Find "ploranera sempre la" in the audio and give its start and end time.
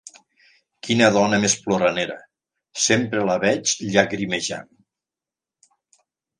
1.65-3.37